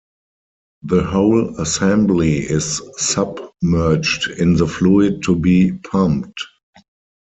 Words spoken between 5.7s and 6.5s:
pumped.